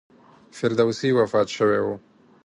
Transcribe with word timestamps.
فردوسي 0.57 1.09
وفات 1.19 1.47
شوی 1.57 1.79
و. 1.83 1.87